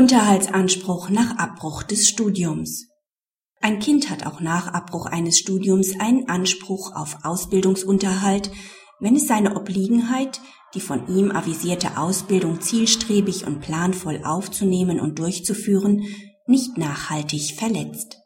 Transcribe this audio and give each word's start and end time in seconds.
Unterhaltsanspruch 0.00 1.10
nach 1.10 1.36
Abbruch 1.36 1.82
des 1.82 2.08
Studiums. 2.08 2.88
Ein 3.60 3.80
Kind 3.80 4.08
hat 4.08 4.24
auch 4.24 4.40
nach 4.40 4.68
Abbruch 4.68 5.04
eines 5.04 5.38
Studiums 5.38 6.00
einen 6.00 6.26
Anspruch 6.26 6.96
auf 6.96 7.18
Ausbildungsunterhalt, 7.22 8.50
wenn 8.98 9.14
es 9.14 9.26
seine 9.26 9.56
Obliegenheit, 9.56 10.40
die 10.74 10.80
von 10.80 11.06
ihm 11.14 11.30
avisierte 11.30 11.98
Ausbildung 11.98 12.62
zielstrebig 12.62 13.46
und 13.46 13.60
planvoll 13.60 14.22
aufzunehmen 14.24 15.00
und 15.00 15.18
durchzuführen, 15.18 16.02
nicht 16.46 16.78
nachhaltig 16.78 17.56
verletzt. 17.58 18.19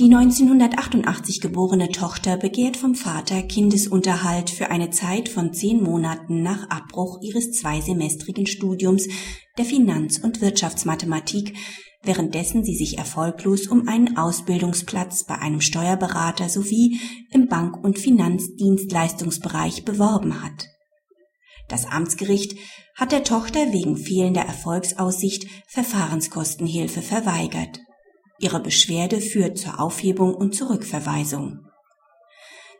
Die 0.00 0.12
1988 0.12 1.40
geborene 1.40 1.88
Tochter 1.90 2.36
begehrt 2.36 2.76
vom 2.76 2.96
Vater 2.96 3.42
Kindesunterhalt 3.42 4.50
für 4.50 4.68
eine 4.70 4.90
Zeit 4.90 5.28
von 5.28 5.52
zehn 5.52 5.80
Monaten 5.80 6.42
nach 6.42 6.68
Abbruch 6.68 7.20
ihres 7.22 7.52
zweisemestrigen 7.52 8.48
Studiums 8.48 9.06
der 9.56 9.64
Finanz- 9.64 10.18
und 10.18 10.40
Wirtschaftsmathematik, 10.40 11.54
währenddessen 12.02 12.64
sie 12.64 12.74
sich 12.74 12.98
erfolglos 12.98 13.68
um 13.68 13.86
einen 13.86 14.16
Ausbildungsplatz 14.16 15.26
bei 15.26 15.38
einem 15.38 15.60
Steuerberater 15.60 16.48
sowie 16.48 16.98
im 17.30 17.46
Bank- 17.46 17.76
und 17.76 17.96
Finanzdienstleistungsbereich 17.96 19.84
beworben 19.84 20.42
hat. 20.42 20.66
Das 21.68 21.86
Amtsgericht 21.86 22.58
hat 22.96 23.12
der 23.12 23.22
Tochter 23.22 23.72
wegen 23.72 23.96
fehlender 23.96 24.42
Erfolgsaussicht 24.42 25.46
Verfahrenskostenhilfe 25.68 27.00
verweigert. 27.00 27.78
Ihre 28.38 28.60
Beschwerde 28.60 29.20
führt 29.20 29.58
zur 29.58 29.80
Aufhebung 29.80 30.34
und 30.34 30.54
Zurückverweisung. 30.54 31.60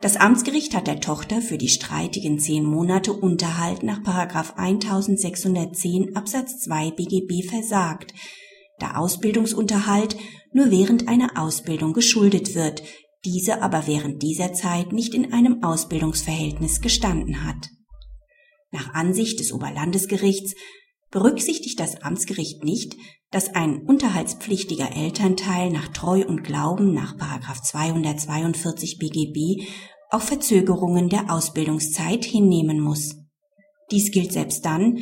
Das 0.00 0.16
Amtsgericht 0.16 0.74
hat 0.74 0.86
der 0.86 1.00
Tochter 1.00 1.40
für 1.40 1.56
die 1.56 1.68
streitigen 1.68 2.38
zehn 2.38 2.64
Monate 2.64 3.12
Unterhalt 3.12 3.82
nach 3.82 4.00
1610 4.04 6.16
Absatz 6.16 6.60
2 6.60 6.90
BGB 6.90 7.48
versagt, 7.48 8.12
da 8.78 8.96
Ausbildungsunterhalt 8.96 10.16
nur 10.52 10.70
während 10.70 11.08
einer 11.08 11.40
Ausbildung 11.40 11.94
geschuldet 11.94 12.54
wird, 12.54 12.82
diese 13.24 13.62
aber 13.62 13.86
während 13.86 14.22
dieser 14.22 14.52
Zeit 14.52 14.92
nicht 14.92 15.14
in 15.14 15.32
einem 15.32 15.62
Ausbildungsverhältnis 15.62 16.80
gestanden 16.80 17.44
hat. 17.44 17.70
Nach 18.72 18.92
Ansicht 18.92 19.40
des 19.40 19.52
Oberlandesgerichts 19.52 20.54
berücksichtigt 21.14 21.78
das 21.78 22.02
Amtsgericht 22.02 22.64
nicht, 22.64 22.96
dass 23.30 23.54
ein 23.54 23.82
unterhaltspflichtiger 23.86 24.96
Elternteil 24.96 25.70
nach 25.70 25.86
Treu 25.88 26.26
und 26.26 26.42
Glauben 26.42 26.92
nach 26.92 27.14
242 27.16 28.98
BGB 28.98 29.64
auch 30.10 30.22
Verzögerungen 30.22 31.08
der 31.08 31.32
Ausbildungszeit 31.32 32.24
hinnehmen 32.24 32.80
muss. 32.80 33.14
Dies 33.92 34.10
gilt 34.10 34.32
selbst 34.32 34.64
dann, 34.64 34.98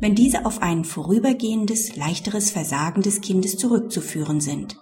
wenn 0.00 0.16
diese 0.16 0.46
auf 0.46 0.62
ein 0.62 0.84
vorübergehendes, 0.84 1.94
leichteres 1.94 2.50
Versagen 2.50 3.02
des 3.02 3.20
Kindes 3.20 3.56
zurückzuführen 3.56 4.40
sind. 4.40 4.76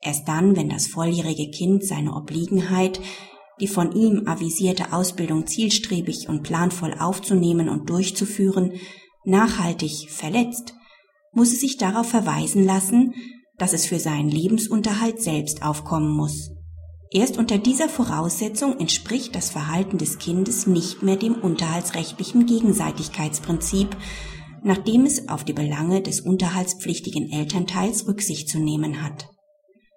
Erst 0.00 0.26
dann, 0.26 0.56
wenn 0.56 0.68
das 0.68 0.88
volljährige 0.88 1.48
Kind 1.52 1.84
seine 1.84 2.12
Obliegenheit, 2.12 3.00
die 3.60 3.68
von 3.68 3.92
ihm 3.92 4.26
avisierte 4.26 4.92
Ausbildung 4.92 5.46
zielstrebig 5.46 6.28
und 6.28 6.42
planvoll 6.42 6.94
aufzunehmen 6.98 7.68
und 7.68 7.88
durchzuführen, 7.88 8.72
nachhaltig 9.24 10.10
verletzt, 10.10 10.74
muss 11.32 11.52
es 11.52 11.60
sich 11.60 11.76
darauf 11.76 12.08
verweisen 12.08 12.64
lassen, 12.64 13.14
dass 13.58 13.72
es 13.72 13.86
für 13.86 13.98
seinen 13.98 14.28
Lebensunterhalt 14.28 15.22
selbst 15.22 15.62
aufkommen 15.62 16.10
muss. 16.10 16.50
Erst 17.10 17.38
unter 17.38 17.58
dieser 17.58 17.88
Voraussetzung 17.88 18.80
entspricht 18.80 19.36
das 19.36 19.50
Verhalten 19.50 19.98
des 19.98 20.18
Kindes 20.18 20.66
nicht 20.66 21.02
mehr 21.02 21.16
dem 21.16 21.34
unterhaltsrechtlichen 21.34 22.46
Gegenseitigkeitsprinzip, 22.46 23.96
nachdem 24.64 25.04
es 25.04 25.28
auf 25.28 25.44
die 25.44 25.52
Belange 25.52 26.02
des 26.02 26.20
unterhaltspflichtigen 26.20 27.30
Elternteils 27.30 28.08
Rücksicht 28.08 28.48
zu 28.48 28.58
nehmen 28.58 29.02
hat. 29.02 29.28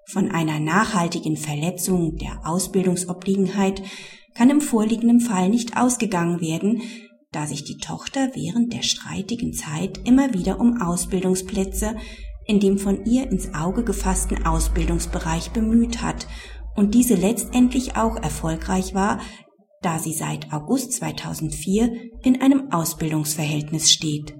Von 0.09 0.29
einer 0.29 0.59
nachhaltigen 0.59 1.37
Verletzung 1.37 2.17
der 2.17 2.41
Ausbildungsobliegenheit 2.45 3.81
kann 4.35 4.49
im 4.51 4.61
vorliegenden 4.61 5.19
Fall 5.19 5.49
nicht 5.49 5.75
ausgegangen 5.75 6.39
werden, 6.39 6.83
da 7.37 7.45
sich 7.45 7.63
die 7.63 7.77
Tochter 7.77 8.31
während 8.33 8.73
der 8.73 8.81
streitigen 8.81 9.53
Zeit 9.53 9.99
immer 10.05 10.33
wieder 10.33 10.59
um 10.59 10.81
Ausbildungsplätze 10.81 11.95
in 12.47 12.59
dem 12.59 12.79
von 12.79 13.05
ihr 13.05 13.29
ins 13.29 13.53
Auge 13.53 13.83
gefassten 13.83 14.47
Ausbildungsbereich 14.47 15.51
bemüht 15.51 16.01
hat 16.01 16.25
und 16.75 16.95
diese 16.95 17.13
letztendlich 17.13 17.95
auch 17.95 18.15
erfolgreich 18.15 18.95
war, 18.95 19.21
da 19.83 19.99
sie 19.99 20.13
seit 20.13 20.51
August 20.51 20.93
2004 20.93 22.09
in 22.23 22.41
einem 22.41 22.71
Ausbildungsverhältnis 22.71 23.91
steht. 23.91 24.33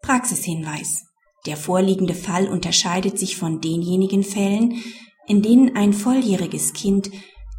Praxishinweis. 0.00 1.04
Der 1.44 1.58
vorliegende 1.58 2.14
Fall 2.14 2.48
unterscheidet 2.48 3.18
sich 3.18 3.36
von 3.36 3.60
denjenigen 3.60 4.22
Fällen, 4.22 4.82
in 5.26 5.42
denen 5.42 5.76
ein 5.76 5.92
volljähriges 5.92 6.72
Kind, 6.72 7.10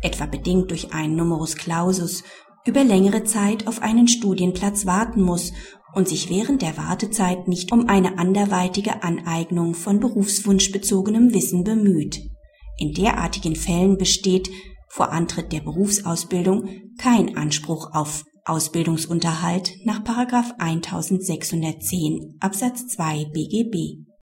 etwa 0.01 0.25
bedingt 0.25 0.71
durch 0.71 0.91
einen 0.91 1.15
Numerus 1.15 1.55
Clausus, 1.55 2.23
über 2.65 2.83
längere 2.83 3.23
Zeit 3.23 3.67
auf 3.67 3.81
einen 3.81 4.07
Studienplatz 4.07 4.85
warten 4.85 5.21
muss 5.21 5.53
und 5.93 6.07
sich 6.09 6.29
während 6.29 6.61
der 6.61 6.77
Wartezeit 6.77 7.47
nicht 7.47 7.71
um 7.71 7.87
eine 7.87 8.17
anderweitige 8.17 9.03
Aneignung 9.03 9.73
von 9.73 9.99
berufswunschbezogenem 9.99 11.33
Wissen 11.33 11.63
bemüht. 11.63 12.19
In 12.77 12.93
derartigen 12.93 13.55
Fällen 13.55 13.97
besteht 13.97 14.49
vor 14.89 15.11
Antritt 15.11 15.51
der 15.53 15.61
Berufsausbildung 15.61 16.67
kein 16.97 17.37
Anspruch 17.37 17.93
auf 17.93 18.25
Ausbildungsunterhalt 18.45 19.71
nach 19.85 20.03
1610 20.59 22.37
Absatz 22.39 22.87
2 22.87 23.25
BGB 23.33 24.05